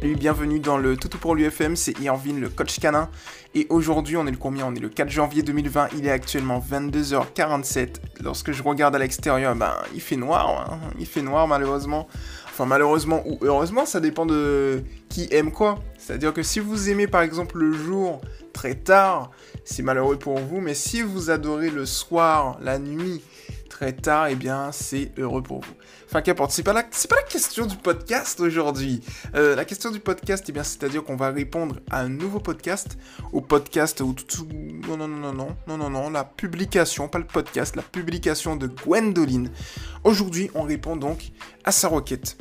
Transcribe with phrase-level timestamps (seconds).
[0.00, 3.10] Salut, bienvenue dans le Toutou pour l'UFM, c'est Irvin, le coach canin.
[3.56, 4.66] Et aujourd'hui, on est le combien?
[4.66, 7.96] On est le 4 janvier 2020, il est actuellement 22h47.
[8.20, 10.78] Lorsque je regarde à l'extérieur, ben, il fait noir, hein.
[11.00, 12.06] il fait noir malheureusement.
[12.46, 15.80] Enfin, malheureusement ou heureusement, ça dépend de qui aime quoi.
[15.98, 18.20] C'est-à-dire que si vous aimez par exemple le jour
[18.52, 19.32] très tard,
[19.64, 23.20] c'est malheureux pour vous, mais si vous adorez le soir, la nuit,
[23.68, 25.72] très tard, eh bien, c'est heureux pour vous.
[26.06, 29.02] Enfin, qu'importe, c'est pas la, c'est pas la question du podcast aujourd'hui.
[29.34, 32.98] Euh, la question du podcast, eh bien, c'est-à-dire qu'on va répondre à un nouveau podcast,
[33.32, 34.48] au podcast ou tout,
[34.88, 38.66] non, non, non, non, non, non, non, la publication, pas le podcast, la publication de
[38.66, 39.50] Gwendoline.
[40.04, 41.30] Aujourd'hui, on répond donc
[41.64, 42.36] à sa requête.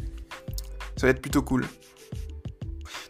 [0.96, 1.66] Ça va être plutôt cool.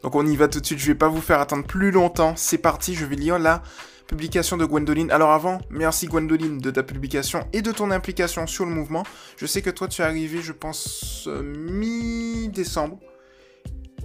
[0.04, 2.34] Donc on y va tout de suite, je vais pas vous faire attendre plus longtemps.
[2.36, 3.64] C'est parti, je vais lire la
[4.08, 5.12] publication de Gwendoline.
[5.12, 9.04] Alors avant, merci Gwendoline de ta publication et de ton implication sur le mouvement.
[9.36, 13.00] Je sais que toi tu es arrivé, je pense, euh, mi-décembre.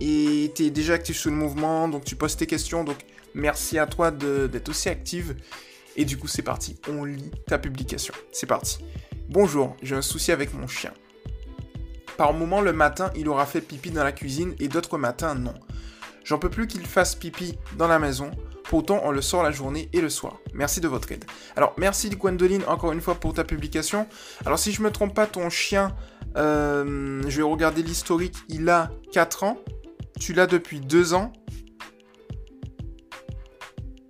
[0.01, 2.83] Et tu es déjà actif sur le mouvement, donc tu poses tes questions.
[2.83, 2.97] Donc
[3.35, 5.37] merci à toi d'être aussi active.
[5.95, 8.15] Et du coup c'est parti, on lit ta publication.
[8.33, 8.79] C'est parti.
[9.29, 10.93] Bonjour, j'ai un souci avec mon chien.
[12.17, 15.55] Par moment le matin, il aura fait pipi dans la cuisine et d'autres matins non.
[16.25, 18.31] J'en peux plus qu'il fasse pipi dans la maison.
[18.73, 20.41] Pourtant, on le sort la journée et le soir.
[20.55, 21.27] Merci de votre aide.
[21.57, 24.07] Alors, merci Gwendoline encore une fois pour ta publication.
[24.47, 25.95] Alors, si je me trompe pas, ton chien,
[26.39, 29.59] euh, je vais regarder l'historique, il a 4 ans.
[30.19, 31.35] Tu l'as depuis 2 ans.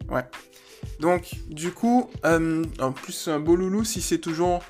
[0.08, 0.26] Ouais.
[1.00, 4.62] Donc, du coup, euh, en plus, un beau loulou si c'est toujours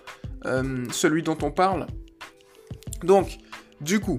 [0.46, 1.86] euh, celui dont on parle.
[3.02, 3.36] Donc,
[3.82, 4.16] du coup.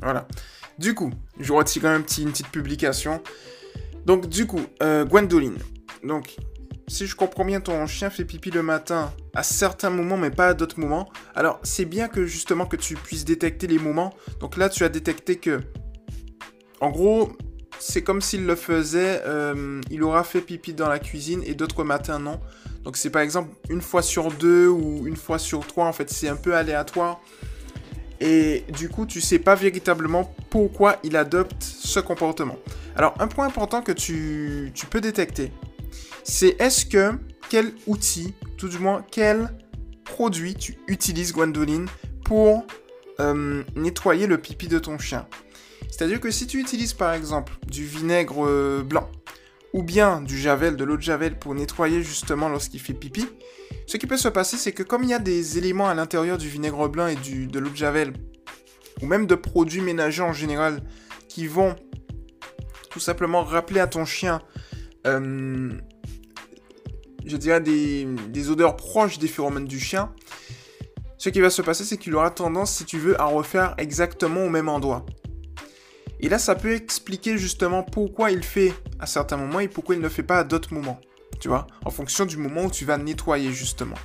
[0.00, 0.26] Voilà.
[0.78, 3.22] Du coup, je retire quand même une petite publication.
[4.04, 5.58] Donc, du coup, euh, Gwendoline.
[6.04, 6.36] Donc,
[6.88, 10.48] si je comprends bien, ton chien fait pipi le matin à certains moments, mais pas
[10.48, 11.08] à d'autres moments.
[11.34, 14.14] Alors, c'est bien que justement que tu puisses détecter les moments.
[14.40, 15.60] Donc là, tu as détecté que,
[16.80, 17.32] en gros,
[17.78, 21.84] c'est comme s'il le faisait, euh, il aura fait pipi dans la cuisine et d'autres
[21.84, 22.40] matins non.
[22.84, 25.86] Donc c'est par exemple une fois sur deux ou une fois sur trois.
[25.86, 27.20] En fait, c'est un peu aléatoire.
[28.20, 32.56] Et du coup, tu sais pas véritablement pourquoi il adopte ce comportement.
[32.96, 35.52] Alors, un point important que tu, peux détecter,
[36.24, 37.12] c'est est-ce que
[37.50, 39.50] quel outil, tout du moins quel
[40.04, 41.86] produit tu utilises, Gwendoline,
[42.24, 42.66] pour
[43.20, 45.26] euh, nettoyer le pipi de ton chien?
[45.90, 49.10] C'est-à-dire que si tu utilises par exemple du vinaigre euh, blanc,
[49.72, 53.26] ou bien du javel, de l'eau de javel pour nettoyer justement lorsqu'il fait pipi,
[53.86, 56.38] ce qui peut se passer, c'est que comme il y a des éléments à l'intérieur
[56.38, 58.12] du vinaigre blanc et de l'eau de javel,
[59.00, 60.82] ou même de produits ménagers en général,
[61.28, 61.76] qui vont
[62.90, 64.42] tout simplement rappeler à ton chien,
[65.06, 65.70] euh,
[67.24, 70.12] je dirais, des, des, odeurs proches des phéromones du chien,
[71.18, 74.44] ce qui va se passer, c'est qu'il aura tendance, si tu veux, à refaire exactement
[74.44, 75.06] au même endroit.
[76.18, 80.00] Et là, ça peut expliquer justement pourquoi il fait à certains moments et pourquoi il
[80.00, 81.00] ne fait pas à d'autres moments
[81.40, 83.96] tu vois, en fonction du moment où tu vas nettoyer justement.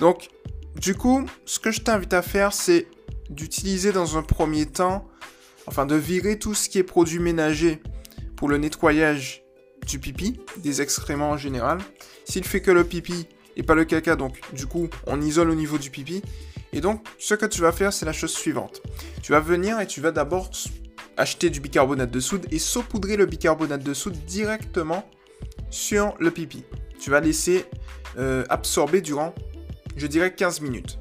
[0.00, 0.28] Donc,
[0.76, 2.86] du coup, ce que je t'invite à faire, c'est
[3.30, 5.08] d'utiliser dans un premier temps,
[5.66, 7.82] enfin de virer tout ce qui est produit ménager
[8.36, 9.42] pour le nettoyage
[9.86, 11.78] du pipi, des excréments en général.
[12.24, 15.54] S'il fait que le pipi et pas le caca, donc du coup, on isole au
[15.54, 16.22] niveau du pipi.
[16.72, 18.82] Et donc, ce que tu vas faire, c'est la chose suivante.
[19.22, 20.50] Tu vas venir et tu vas d'abord
[21.16, 25.08] acheter du bicarbonate de soude et saupoudrer le bicarbonate de soude directement
[25.74, 26.62] sur le pipi.
[27.00, 27.66] Tu vas laisser
[28.16, 29.34] euh, absorber durant,
[29.96, 30.98] je dirais, 15 minutes.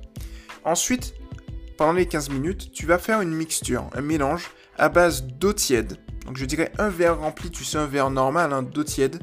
[0.65, 1.13] Ensuite,
[1.77, 5.97] pendant les 15 minutes, tu vas faire une mixture, un mélange à base d'eau tiède.
[6.25, 9.21] Donc je dirais un verre rempli, tu sais, un verre normal hein, d'eau tiède,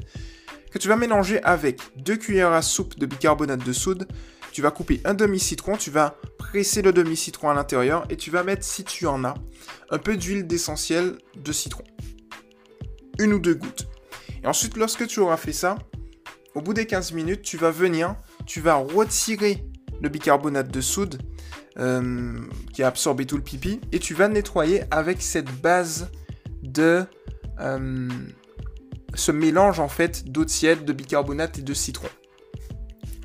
[0.71, 4.07] que tu vas mélanger avec 2 cuillères à soupe de bicarbonate de soude.
[4.53, 8.43] Tu vas couper un demi-citron, tu vas presser le demi-citron à l'intérieur et tu vas
[8.43, 9.35] mettre, si tu en as,
[9.89, 11.83] un peu d'huile d'essentiel de citron.
[13.19, 13.90] Une ou deux gouttes.
[14.43, 15.77] Et ensuite, lorsque tu auras fait ça,
[16.55, 18.15] au bout des 15 minutes, tu vas venir,
[18.45, 19.65] tu vas retirer
[20.01, 21.21] le bicarbonate de soude
[21.77, 22.37] euh,
[22.73, 26.11] qui a absorbé tout le pipi et tu vas nettoyer avec cette base
[26.63, 27.05] de
[27.59, 28.09] euh,
[29.13, 32.09] ce mélange en fait d'eau tiède, de bicarbonate et de citron.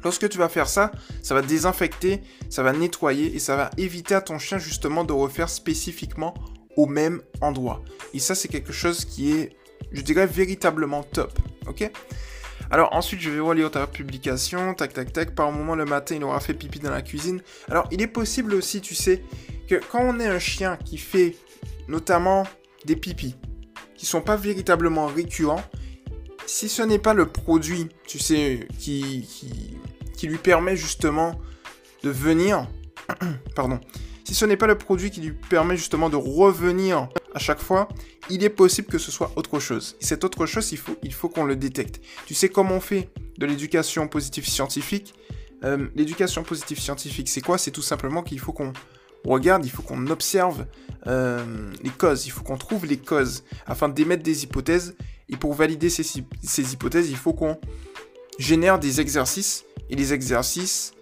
[0.05, 0.93] Lorsque tu vas faire ça,
[1.23, 5.13] ça va désinfecter, ça va nettoyer et ça va éviter à ton chien justement de
[5.13, 6.35] refaire spécifiquement
[6.77, 7.83] au même endroit.
[8.15, 9.57] Et ça c'est quelque chose qui est
[9.97, 11.39] je dirais véritablement top.
[11.67, 11.91] Ok?
[12.71, 15.35] Alors ensuite, je vais relire ta publication, tac tac tac.
[15.35, 17.41] Par moment, le matin, il aura fait pipi dans la cuisine.
[17.71, 19.23] Alors, il est possible aussi, tu sais,
[19.69, 21.37] que quand on est un chien qui fait
[21.89, 22.45] notamment
[22.85, 23.37] des pipis,
[23.97, 25.63] qui sont pas véritablement récurrents,
[26.47, 29.27] si ce n'est pas le produit, tu sais, qui
[30.23, 31.41] lui permet justement
[32.03, 32.69] de venir,
[33.55, 33.81] pardon,
[34.25, 37.87] si ce n'est pas le produit qui lui permet justement de revenir à chaque fois,
[38.31, 39.97] il est possible que ce soit autre chose.
[40.01, 42.01] Et cette autre chose, il faut, qu'on le détecte.
[42.25, 45.13] Tu sais comment on fait de l'éducation positive scientifique?
[45.63, 47.59] Euh, L'éducation positive scientifique, c'est quoi?
[47.59, 48.73] C'est tout simplement qu'il faut qu'on
[49.27, 50.65] regarde, il faut qu'on observe
[51.09, 51.45] euh,
[51.83, 54.97] les causes, il faut qu'on trouve les causes afin d'émettre des hypothèses.
[55.29, 56.05] Et pour valider ces,
[56.43, 57.61] ces hypothèses, il faut qu'on
[58.39, 59.67] génère des exercices.
[59.91, 60.95] Et les exercices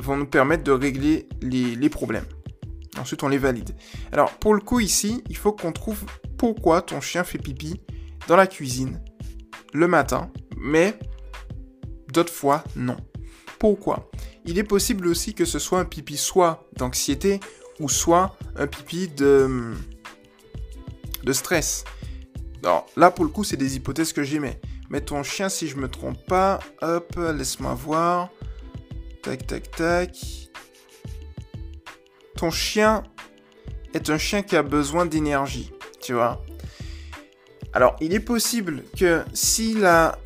[0.00, 2.26] vont nous permettre de régler les, problèmes.
[2.98, 3.74] Ensuite, on les valide.
[4.12, 6.04] Alors, pour le coup, ici, il faut qu'on trouve
[6.36, 7.80] pourquoi ton chien fait pipi
[8.26, 9.00] dans la cuisine
[9.72, 10.98] le matin, mais
[12.12, 12.96] d'autres fois, non.
[13.58, 14.10] Pourquoi?
[14.44, 17.40] Il est possible aussi que ce soit un pipi soit d'anxiété
[17.80, 19.74] ou soit un pipi de,
[21.32, 21.84] stress.
[22.62, 24.60] Alors là, pour le coup, c'est des hypothèses que j'aimais.
[24.90, 28.30] Mais ton chien, si je me trompe pas, hop, laisse-moi voir.
[29.22, 30.47] Tac, tac, tac.
[32.38, 33.02] Ton chien
[33.94, 36.40] est un chien qui a besoin d'énergie, tu vois.
[37.72, 40.16] Alors, il est possible que si la...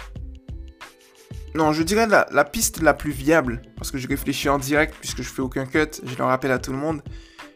[1.54, 5.22] Non, je dirais la, piste la plus viable, parce que je réfléchis en direct puisque
[5.22, 7.02] je fais aucun cut, je le rappelle à tout le monde.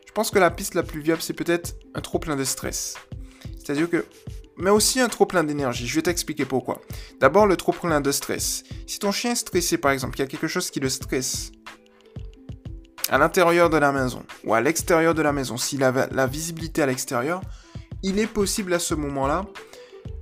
[0.06, 2.94] Je pense que la piste la plus viable, c'est peut-être un trop plein de stress.
[3.59, 4.06] C'est-à-dire que
[4.56, 5.87] mais aussi un trop plein d'énergie.
[5.87, 6.81] Je vais t'expliquer pourquoi.
[7.20, 8.64] D'abord, le trop plein de stress.
[8.87, 11.52] Si ton chien est stressé, par exemple, qu'il y a quelque chose qui le stresse
[13.08, 16.82] à l'intérieur de la maison ou à l'extérieur de la maison, s'il a la visibilité
[16.82, 17.41] à l'extérieur,
[18.03, 19.47] il est possible à ce moment-là,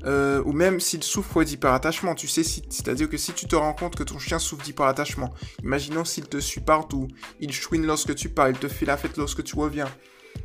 [0.05, 3.97] euh, ou même s'il souffre d'hyperattachement, tu sais, c'est-à-dire que si tu te rends compte
[3.97, 5.33] que ton chien souffre d'hyperattachement,
[5.63, 7.09] imaginons s'il te suit partout,
[7.41, 9.89] il chouine lorsque tu pars, il te fait la fête lorsque tu reviens,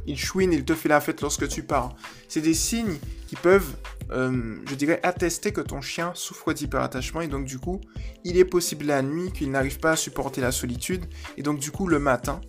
[0.06, 1.96] il chouine, il te fait la fête lorsque tu pars.
[2.28, 2.98] C'est des signes
[3.28, 3.76] qui peuvent,
[4.12, 7.80] euh, je dirais, attester que ton chien souffre d'hyperattachement et donc du coup,
[8.24, 11.06] il est possible la nuit qu'il n'arrive pas à supporter la solitude
[11.38, 12.42] et donc du coup, le matin,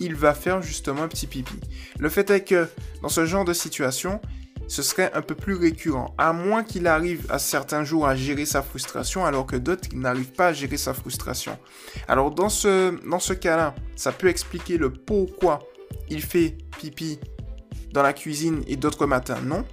[0.00, 1.56] il va faire justement un petit pipi.
[1.98, 2.68] Le fait est que
[3.02, 4.20] dans ce genre de situation,
[4.68, 8.44] ce serait un peu plus récurrent, à moins qu'il arrive à certains jours à gérer
[8.44, 11.58] sa frustration, alors que d'autres n'arrivent pas à gérer sa frustration.
[12.06, 15.60] Alors dans ce, dans ce cas-là, ça peut expliquer le pourquoi
[16.08, 17.18] il fait pipi
[17.92, 19.64] dans la cuisine et d'autres matins non.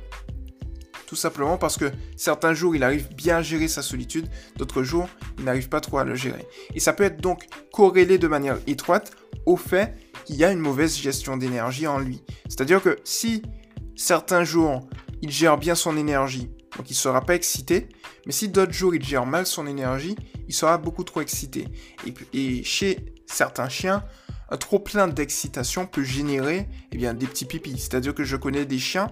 [1.08, 4.28] Tout simplement parce que certains jours, il arrive bien à gérer sa solitude,
[4.58, 5.08] d'autres jours,
[5.38, 6.48] il n'arrive pas trop à le gérer.
[6.74, 9.12] Et ça peut être donc corrélé de manière étroite
[9.46, 9.94] au fait
[10.26, 12.24] qu'il y a une mauvaise gestion d'énergie en lui.
[12.48, 13.44] C'est-à-dire que si
[13.96, 14.88] certains jours,
[15.22, 17.88] il gère bien son énergie, donc il ne sera pas excité,
[18.26, 20.16] mais si d'autres jours, il gère mal son énergie,
[20.48, 21.68] il sera beaucoup trop excité.
[22.08, 24.04] Et, et chez certains chiens,
[24.50, 27.78] un trop plein d'excitation peut générer eh bien, des petits pipis.
[27.80, 29.12] C'est-à-dire que je connais des chiens,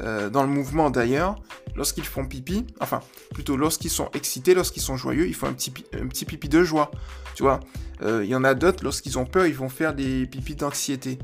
[0.00, 1.36] euh, dans le mouvement d'ailleurs,
[1.74, 3.00] lorsqu'ils font pipi, enfin,
[3.32, 6.90] plutôt lorsqu'ils sont excités, lorsqu'ils sont joyeux, ils font un petit, un pipi de joie.
[7.34, 7.60] Tu vois,
[8.02, 11.18] euh, il y en a d'autres, lorsqu'ils ont peur, ils vont faire des pipis d'anxiété.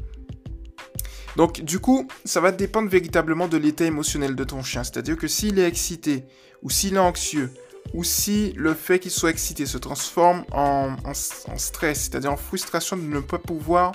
[1.36, 4.84] Donc du coup, ça va dépendre véritablement de l'état émotionnel de ton chien.
[4.84, 6.24] C'est-à-dire que s'il est excité
[6.62, 7.52] ou s'il est anxieux
[7.94, 13.02] ou si le fait qu'il soit excité se transforme en, stress, c'est-à-dire en frustration de
[13.02, 13.92] ne pas pouvoir,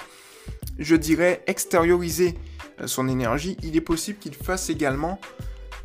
[0.77, 2.35] je dirais, extérioriser
[2.81, 5.19] euh, son énergie, il est possible qu'il fasse également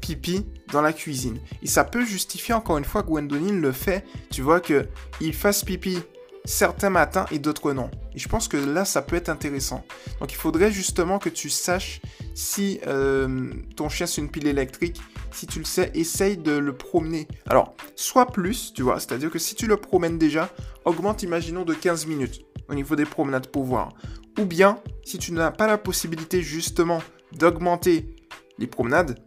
[0.01, 1.39] pipi dans la cuisine.
[1.63, 5.65] Et ça peut justifier encore une fois que Gwendoline le fait, tu vois, qu'il fasse
[5.65, 5.99] pipi
[6.45, 7.91] certains matins et d'autres non.
[8.15, 9.85] Et je pense que là, ça peut être intéressant.
[10.21, 12.01] Donc il faudrait justement que tu saches
[12.35, 15.01] si euh, ton chien c'est une pile électrique,
[15.31, 17.29] si tu le sais, essaye de le promener.
[17.49, 20.51] Alors, soit plus, tu vois, c'est-à-dire que si tu le promènes déjà,
[20.85, 23.91] augmente, imaginons, de 15 minutes au niveau des promenades pour voir.
[24.39, 27.03] Ou bien, si tu n'as pas la possibilité justement
[27.33, 28.17] d'augmenter
[28.59, 29.19] les promenades,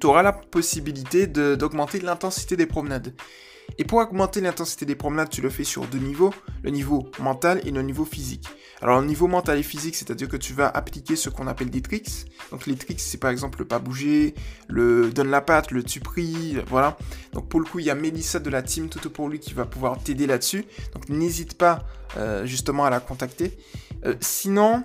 [0.00, 3.14] tu auras la possibilité d'augmenter l'intensité des promenades.
[3.78, 7.60] Et pour augmenter l'intensité des promenades, tu le fais sur deux niveaux, le niveau mental
[7.64, 8.48] et le niveau physique.
[8.80, 11.80] Alors le niveau mental et physique, c'est-à-dire que tu vas appliquer ce qu'on appelle des
[11.80, 12.26] tricks.
[12.50, 14.34] Donc les tricks, c'est par exemple le pas bouger,
[14.68, 16.96] le donne la patte, le tu pries, voilà.
[17.32, 19.54] Donc pour le coup, il y a Mélissa de la team Tout pour lui qui
[19.54, 20.64] va pouvoir t'aider là-dessus.
[20.92, 21.84] Donc n'hésite pas
[22.16, 23.58] euh, justement à la contacter.
[24.04, 24.84] Euh, sinon,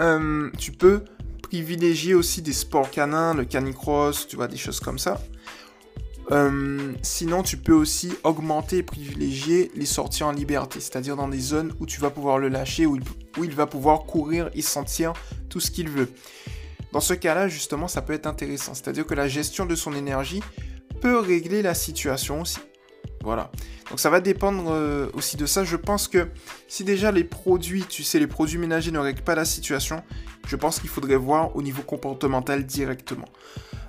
[0.00, 1.04] euh, tu peux
[1.42, 5.20] privilégier aussi des sports canins, le canicross, tu vois, des choses comme ça.
[6.30, 11.40] Euh, sinon, tu peux aussi augmenter et privilégier les sorties en liberté, c'est-à-dire dans des
[11.40, 12.96] zones où tu vas pouvoir le lâcher, où
[13.42, 15.12] il, va pouvoir courir et sentir
[15.48, 16.08] tout ce qu'il veut.
[16.92, 20.42] Dans ce cas-là, justement, ça peut être intéressant, c'est-à-dire que la gestion de son énergie
[21.00, 22.58] peut régler la situation aussi.
[23.22, 23.50] Voilà.
[23.90, 25.64] Donc ça va dépendre euh, aussi de ça.
[25.64, 26.28] Je pense que
[26.68, 30.02] si déjà les produits, tu sais, les produits ménagers ne règlent pas la situation,
[30.46, 33.28] je pense qu'il faudrait voir au niveau comportemental directement.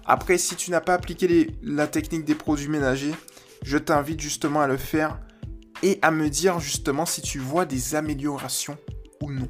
[0.06, 3.14] Après, si tu n'as pas appliqué la technique des produits ménagers,
[3.64, 5.20] je t'invite justement à le faire
[5.84, 8.78] et à me dire justement si tu vois des améliorations
[9.22, 9.48] ou non.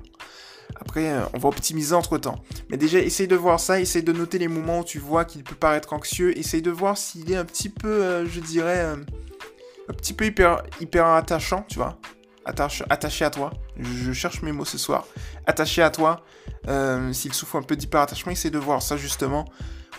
[0.79, 2.43] Après, euh, on va optimiser entre temps.
[2.70, 5.43] Mais déjà, essaye de voir ça, essaye de noter les moments où tu vois qu'il
[5.43, 8.96] peut paraître anxieux, essaye de voir s'il est un petit peu, euh, je dirais, euh,
[9.89, 12.00] un petit peu hyper, hyper attachant, tu vois.
[12.46, 13.51] attaché à toi.
[13.77, 15.05] Je cherche mes mots ce soir.
[15.46, 16.24] Attaché à toi.
[17.12, 19.46] s'il souffre un peu d'hyperattachement, essaye de voir ça justement.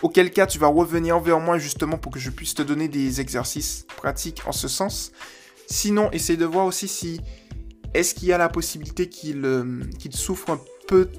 [0.03, 3.21] Auquel cas, tu vas revenir vers moi justement pour que je puisse te donner des
[3.21, 5.13] exercices pratiques en ce sens.
[5.67, 7.21] Sinon, essaye de voir aussi si
[7.93, 9.47] est-ce qu'il y a la possibilité qu'il
[9.97, 11.09] qu'il souffre un peu,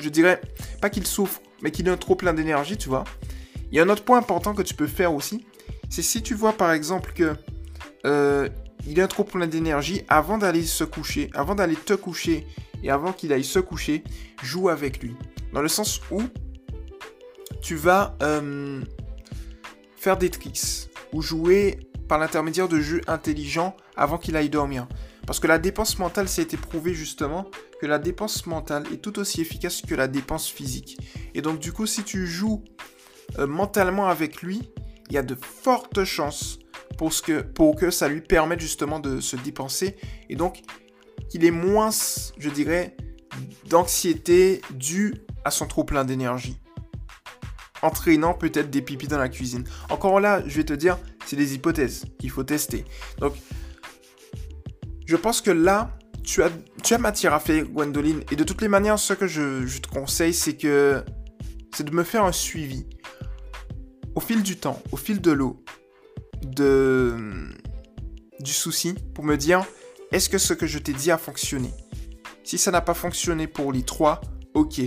[0.00, 0.40] je dirais,
[0.80, 3.04] pas qu'il souffre, mais qu'il est trop plein d'énergie, tu vois.
[3.70, 5.46] Il y a un autre point important que tu peux faire aussi,
[5.88, 7.36] c'est si tu vois par exemple que
[8.04, 8.48] euh,
[8.84, 12.48] il est trop plein d'énergie, avant d'aller se coucher, avant d'aller te coucher
[12.82, 14.02] et avant qu'il aille se coucher,
[14.42, 15.14] joue avec lui.
[15.52, 16.22] Dans le sens où
[17.68, 18.80] tu vas euh,
[19.94, 24.88] faire des tricks ou jouer par l'intermédiaire de jeux intelligents avant qu'il aille dormir.
[25.26, 29.02] Parce que la dépense mentale, ça a été prouvé justement que la dépense mentale est
[29.02, 30.96] tout aussi efficace que la dépense physique.
[31.34, 32.64] Et donc du coup, si tu joues
[33.38, 34.62] euh, mentalement avec lui,
[35.10, 36.60] il y a de fortes chances
[36.96, 39.96] pour, que, pour que ça lui permette justement de se dépenser.
[40.30, 40.62] Et donc,
[41.28, 41.90] qu'il ait moins,
[42.38, 42.96] je dirais,
[43.66, 46.58] d'anxiété due à son trop plein d'énergie.
[47.82, 49.64] Entraînant peut-être des pipis dans la cuisine.
[49.88, 52.84] Encore là, je vais te dire, c'est des hypothèses qu'il faut tester.
[53.18, 53.34] Donc,
[55.06, 56.50] je pense que là, tu as,
[56.82, 58.22] tu as matière à faire, Gwendoline.
[58.30, 61.02] Et de toutes les manières, ce que je, te conseille, c'est que
[61.74, 62.86] c'est de me faire un suivi.
[64.14, 65.62] Au fil du temps, au fil de l'eau,
[66.42, 67.14] de,
[68.40, 69.64] du souci, pour me dire,
[70.12, 71.70] est-ce que ce que je t'ai dit a fonctionné?
[72.44, 74.20] Si ça n'a pas fonctionné pour les trois,
[74.54, 74.82] ok.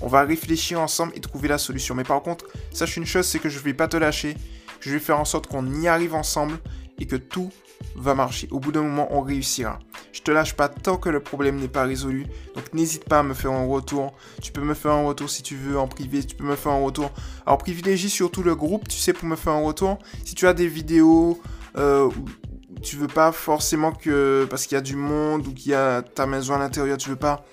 [0.00, 1.94] On va réfléchir ensemble et trouver la solution.
[1.94, 4.36] Mais par contre, sache une chose, c'est que je ne vais pas te lâcher.
[4.80, 6.58] Je vais faire en sorte qu'on y arrive ensemble
[6.98, 7.50] et que tout
[7.96, 8.48] va marcher.
[8.50, 9.78] Au bout d'un moment, on réussira.
[10.12, 12.26] Je te lâche pas tant que le problème n'est pas résolu.
[12.54, 14.14] Donc n'hésite pas à me faire un retour.
[14.42, 16.24] Tu peux me faire un retour si tu veux en privé.
[16.24, 17.10] Tu peux me faire un retour.
[17.46, 19.98] Alors privilégie surtout le groupe, tu sais, pour me faire un retour.
[20.24, 21.40] Si tu as des vidéos
[21.76, 22.08] euh,
[22.82, 26.02] tu veux pas forcément que parce qu'il y a du monde ou qu'il y a
[26.02, 27.44] ta maison à l'intérieur, tu veux pas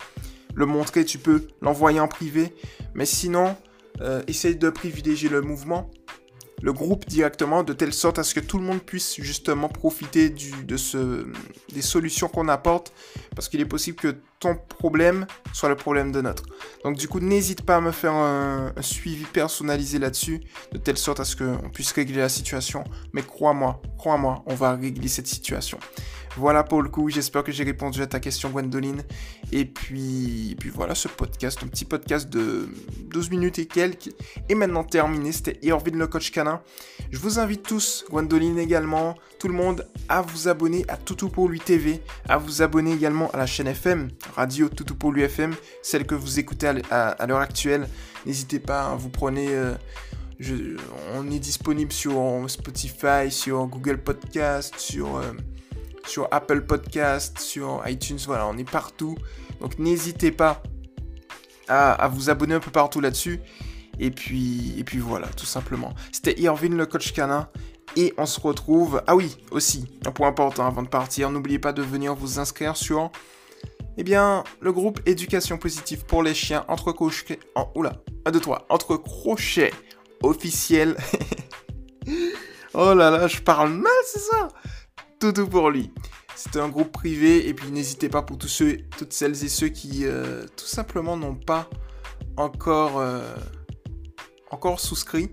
[0.55, 2.53] le montrer, tu peux l'envoyer en privé.
[2.93, 3.55] Mais sinon,
[4.01, 5.89] euh, essaye de privilégier le mouvement
[6.62, 10.29] le groupe directement de telle sorte à ce que tout le monde puisse justement profiter
[10.29, 11.25] de ce,
[11.74, 12.93] des solutions qu'on apporte
[13.36, 16.43] parce qu'il est possible que ton problème soit le problème de notre.
[16.84, 20.41] Donc du coup, n'hésite pas à me faire un, un suivi personnalisé là-dessus
[20.72, 22.84] de telle sorte à ce qu'on puisse régler la situation.
[23.13, 25.79] Mais crois-moi, crois-moi, on va régler cette situation.
[26.38, 29.03] Voilà pour le coup, j'espère que j'ai répondu à ta question Gwendoline.
[29.51, 32.69] Et puis, puis voilà, ce podcast, un petit podcast de
[33.09, 34.11] 12 minutes et quelques,
[34.47, 35.33] est maintenant terminé.
[35.33, 36.61] C'était Irvine le coach canin.
[37.11, 41.50] Je vous invite tous, Gwendoline également, tout le monde, à vous abonner à Toutou pour
[41.50, 45.53] lui TV, à vous abonner également à la chaîne FM, Radio Toutou pour lui FM,
[45.81, 47.89] celle que vous écoutez à, l'heure actuelle.
[48.25, 49.50] N'hésitez pas, hein, vous prenez...
[49.50, 49.73] Euh,
[51.13, 55.17] on est disponible sur Spotify, sur Google Podcast, sur...
[55.17, 55.33] Euh,
[56.08, 59.17] sur Apple Podcast, sur iTunes, voilà, on est partout.
[59.60, 60.62] Donc n'hésitez pas
[61.67, 63.39] à, vous abonner un peu partout là-dessus.
[64.00, 65.93] Et puis, et puis voilà, tout simplement.
[66.12, 67.48] C'était Irvine le coach canin.
[67.98, 69.01] Et on se retrouve.
[69.05, 71.29] Ah oui, aussi, un point important avant de partir.
[71.29, 73.12] N'oubliez pas de venir vous inscrire sur.
[73.98, 77.39] Eh bien, le groupe Éducation positive pour les chiens entre crochets.
[77.75, 77.93] Oula,
[78.25, 78.65] un de toi.
[78.70, 79.74] Entre crochets
[80.24, 80.96] officiels.
[82.74, 84.48] oh là là, je parle mal, c'est ça?
[85.21, 85.91] Tout, pour lui.
[86.35, 89.67] C'est un groupe privé et puis n'hésitez pas pour tous ceux, toutes celles et ceux
[89.67, 91.69] qui euh, tout simplement n'ont pas
[92.37, 93.35] encore, euh,
[94.49, 95.29] encore souscrit.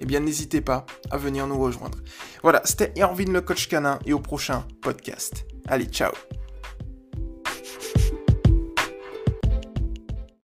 [0.00, 1.98] Eh bien n'hésitez pas à venir nous rejoindre.
[2.42, 5.44] Voilà, c'était Erwin le coach canin et au prochain podcast.
[5.66, 6.12] Allez, ciao